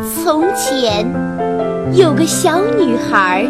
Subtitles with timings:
[0.00, 1.06] 从前
[1.92, 3.46] 有个小女孩，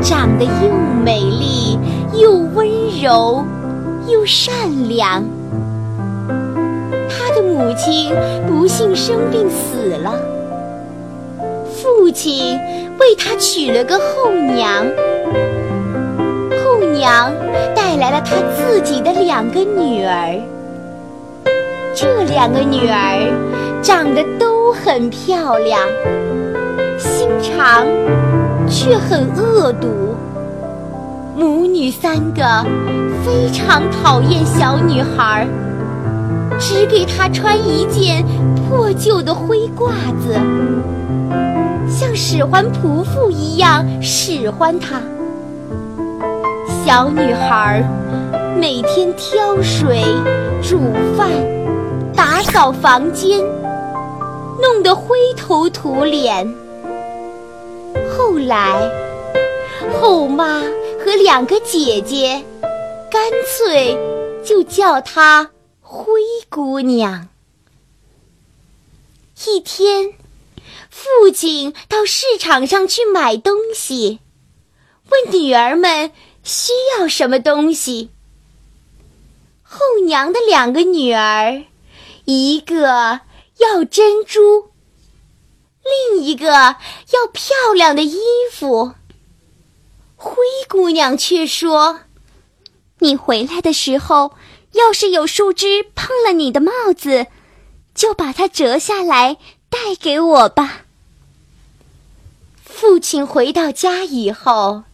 [0.00, 0.70] 长得又
[1.04, 1.78] 美丽
[2.14, 2.66] 又温
[3.02, 3.44] 柔
[4.06, 4.54] 又善
[4.88, 5.24] 良。
[7.08, 8.14] 她的母亲
[8.46, 10.14] 不幸生病死了，
[11.74, 12.58] 父亲
[12.98, 14.86] 为她娶了个后娘，
[16.64, 17.32] 后娘
[17.74, 20.40] 带来了她自己的两个女儿。
[21.94, 25.80] 这两个女儿长得都很漂亮，
[26.98, 27.86] 心肠
[28.68, 29.88] 却很恶毒。
[31.34, 32.64] 母女三个
[33.24, 35.46] 非常讨厌小女孩，
[36.58, 38.22] 只给她穿一件
[38.56, 40.34] 破旧的灰褂子，
[41.88, 45.00] 像使唤仆妇一样使唤她。
[46.84, 47.82] 小女孩
[48.58, 50.04] 每天挑水、
[50.62, 50.78] 煮
[51.16, 51.28] 饭。
[52.12, 53.40] 打扫房间，
[54.60, 56.46] 弄得灰头土脸。
[58.16, 58.90] 后来，
[60.00, 60.60] 后妈
[61.02, 62.44] 和两个姐姐
[63.10, 63.96] 干脆
[64.44, 65.50] 就叫她
[65.80, 67.28] 灰姑娘。
[69.46, 70.12] 一天，
[70.90, 74.20] 父亲到市场上去买东西，
[75.10, 78.10] 问女儿们需要什么东西。
[79.62, 81.62] 后娘的两个女儿。
[82.26, 83.20] 一个
[83.60, 84.70] 要珍珠，
[86.12, 88.18] 另一个要漂亮的衣
[88.50, 88.94] 服。
[90.16, 90.36] 灰
[90.68, 92.00] 姑娘却说
[93.00, 94.32] ：“你回来的时候，
[94.72, 97.26] 要是有树枝碰了你的帽子，
[97.94, 99.38] 就把它折下来
[99.68, 100.82] 带给我吧。”
[102.62, 104.84] 父亲回到家以后，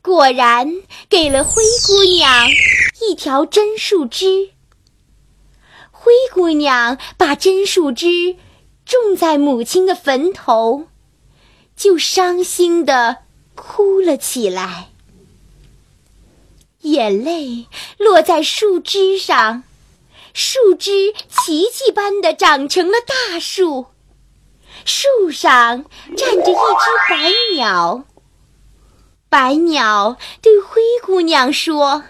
[0.00, 2.48] 果然给了灰姑娘
[3.02, 4.50] 一条真树枝。
[6.08, 8.36] 灰姑娘把真树枝
[8.86, 10.86] 种在母亲的坟头，
[11.76, 13.18] 就伤心的
[13.54, 14.88] 哭了起来。
[16.80, 17.66] 眼泪
[17.98, 19.64] 落在树枝上，
[20.32, 23.88] 树枝奇迹般的长成了大树。
[24.86, 25.84] 树上
[26.16, 28.04] 站着一只白鸟。
[29.28, 32.04] 白鸟对灰姑娘说：“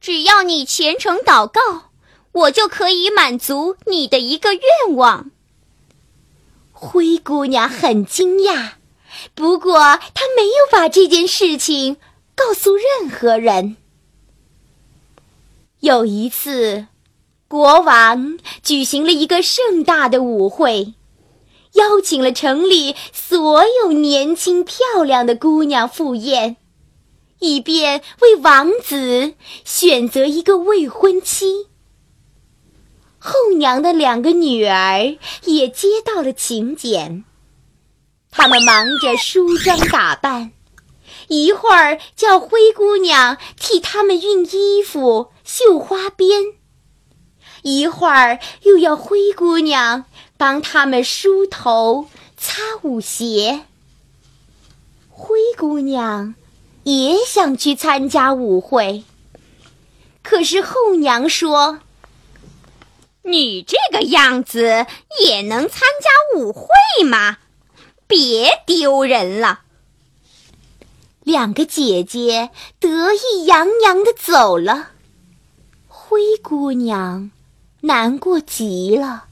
[0.00, 1.90] 只要你虔诚祷告。”
[2.34, 5.30] 我就可以满足你的一个愿望。
[6.72, 8.72] 灰姑娘很惊讶，
[9.34, 9.78] 不过
[10.12, 11.96] 她没有把这件事情
[12.34, 13.76] 告诉任何人。
[15.78, 16.86] 有一次，
[17.46, 20.94] 国王举行了一个盛大的舞会，
[21.74, 26.56] 邀请了城里所有年轻漂亮的姑娘赴宴，
[27.38, 29.34] 以便为王子
[29.64, 31.68] 选择一个未婚妻。
[33.26, 37.24] 后娘的两个女儿也接到了请柬，
[38.30, 40.52] 他们忙着梳妆打扮，
[41.28, 46.52] 一会儿叫灰姑娘替他们熨衣服、绣花边，
[47.62, 50.04] 一会儿又要灰姑娘
[50.36, 53.62] 帮他们梳头、擦舞鞋。
[55.08, 56.34] 灰姑娘
[56.82, 59.02] 也想去参加舞会，
[60.22, 61.78] 可是后娘说。
[63.26, 64.86] 你这个样子
[65.24, 66.68] 也能参加舞会
[67.04, 67.38] 吗？
[68.06, 69.60] 别丢人了！
[71.22, 74.90] 两个姐姐得意洋洋的走了，
[75.88, 77.30] 灰姑娘
[77.80, 79.24] 难过极了，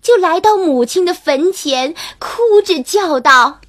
[0.00, 3.60] 就来到母亲的坟前，哭着叫道：“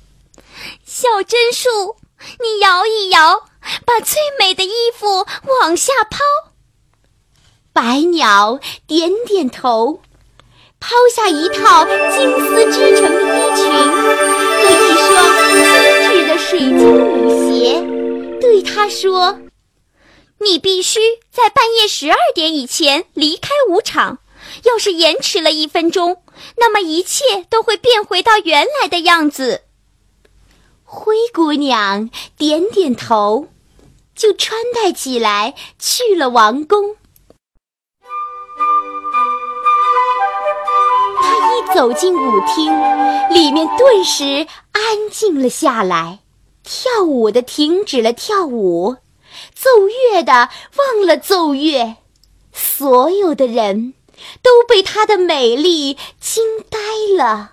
[0.87, 1.97] 小真树，
[2.39, 3.45] 你摇一摇，
[3.85, 5.27] 把最美的衣服
[5.59, 6.19] 往下抛。”
[7.77, 10.01] 白鸟点点头，
[10.79, 15.13] 抛下一套金丝织成的衣裙和一双
[15.53, 15.61] 精
[16.09, 17.79] 致的水晶舞鞋，
[18.41, 19.37] 对他说
[20.41, 24.17] ：“你必须在半夜十二点以前离开舞场。
[24.63, 26.23] 要是延迟了一分钟，
[26.55, 29.61] 那么一切都会变回到原来的样子。”
[30.83, 32.09] 灰姑娘
[32.39, 33.49] 点点头，
[34.15, 36.95] 就穿戴起来去了王宫。
[41.73, 42.71] 走进舞厅，
[43.29, 46.19] 里面顿时安静了下来。
[46.63, 48.97] 跳舞的停止了跳舞，
[49.53, 51.95] 奏乐的忘了奏乐，
[52.51, 53.93] 所有的人
[54.41, 56.77] 都被她的美丽惊呆
[57.17, 57.51] 了。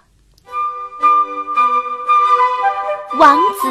[3.18, 3.68] 王子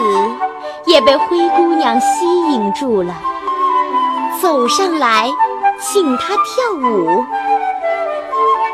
[0.86, 3.14] 也被灰姑娘吸引住了，
[4.42, 5.30] 走上来
[5.82, 7.26] 请她跳舞。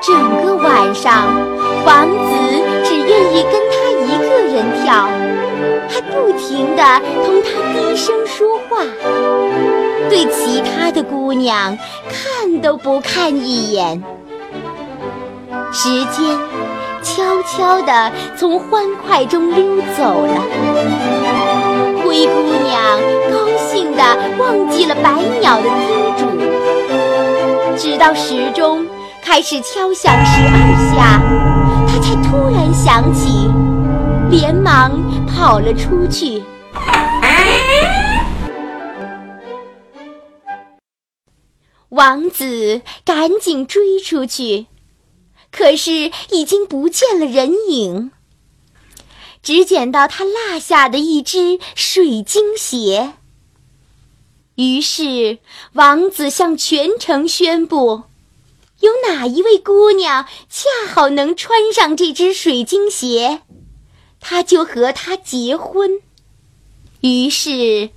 [0.02, 1.28] 整个晚上，
[1.90, 2.14] 王子
[2.84, 3.76] 只愿意跟她
[4.06, 5.10] 一个人跳。
[5.90, 6.84] 还不停地
[7.26, 8.84] 同他低声说话，
[10.08, 11.76] 对其他的姑娘
[12.08, 14.02] 看都不看一眼。
[15.74, 16.38] 时间
[17.02, 20.44] 悄悄地从欢快中溜走了，
[22.06, 23.02] 灰姑娘
[23.32, 24.04] 高兴地
[24.38, 25.12] 忘记了百
[25.42, 26.22] 鸟的叮嘱，
[27.76, 28.86] 直到时钟
[29.24, 31.20] 开始敲响十二下，
[32.02, 33.50] 才突然想起。
[34.30, 34.92] 连忙
[35.26, 36.44] 跑了出去。
[41.90, 44.68] 王子赶紧追出去，
[45.52, 48.12] 可是已经不见了人影，
[49.42, 53.14] 只捡到他落下的一只水晶鞋。
[54.54, 55.40] 于是，
[55.74, 58.04] 王子向全城宣布：
[58.80, 63.42] 有哪一位姑娘恰好能穿上这只水晶鞋？
[64.22, 66.02] 他就和她结婚，
[67.02, 67.90] 于是，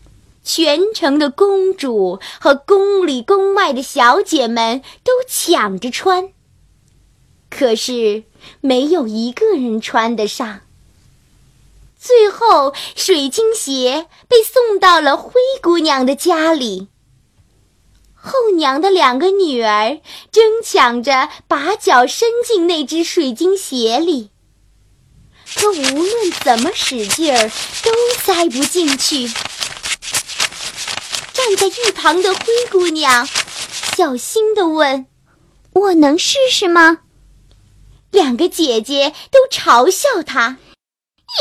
[0.45, 6.33] 全城的公主和宫里宫外的小姐们都抢着穿。
[7.51, 8.23] 可是，
[8.61, 10.61] 没有一个人穿得上。
[11.99, 16.89] 最后，水晶鞋被送到了灰姑娘的家里。
[18.25, 24.31] 后娘的两个女儿争抢着把脚伸进那只水晶鞋里。
[25.57, 27.51] 可无论怎么使劲儿，
[27.83, 29.27] 都塞不进去。
[31.33, 32.41] 站在一旁的灰
[32.71, 33.29] 姑娘
[33.97, 35.07] 小心地问
[35.75, 37.01] ：“我能试试吗？”
[38.13, 40.59] 两个姐姐都嘲笑她：“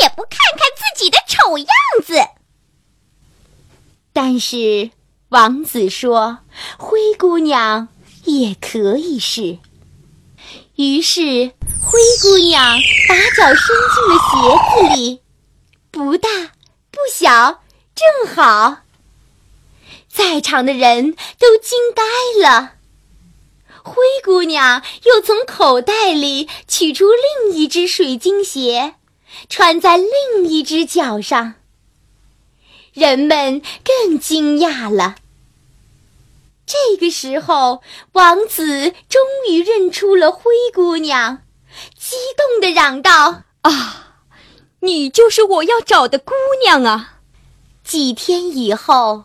[0.02, 1.68] 也不看看自己的丑样
[2.04, 2.16] 子。”
[4.12, 4.90] 但是
[5.32, 6.38] 王子说
[6.78, 7.88] ：“灰姑娘
[8.24, 9.58] 也可以试。”
[10.76, 11.52] 于是。
[11.84, 15.20] 灰姑娘把脚伸进了鞋子里，
[15.90, 16.28] 不大
[16.92, 17.60] 不小，
[17.92, 18.82] 正好。
[20.08, 22.02] 在场的人都惊呆
[22.40, 22.74] 了。
[23.82, 27.06] 灰姑娘又从口袋里取出
[27.42, 28.94] 另一只水晶鞋，
[29.48, 31.54] 穿在另一只脚上。
[32.92, 35.16] 人们更惊讶了。
[36.72, 37.82] 这个时候，
[38.12, 39.20] 王子终
[39.50, 41.40] 于认出了灰姑娘。
[41.98, 44.14] 激动地嚷道：“啊，
[44.80, 46.32] 你就是我要找的姑
[46.64, 47.16] 娘啊！”
[47.84, 49.24] 几天以后，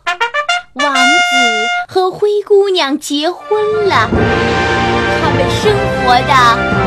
[0.74, 5.74] 王子和灰姑娘结婚了，他们生
[6.04, 6.87] 活的。